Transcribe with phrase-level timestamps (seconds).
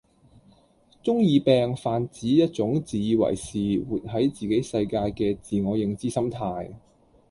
[1.03, 3.51] 中二病泛指一種自以為是，
[3.87, 6.71] 活係自己世界嘅自我認知心態